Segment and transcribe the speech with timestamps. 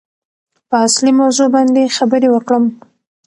[0.69, 2.63] په اصلي موضوع باندې خبرې وکړم.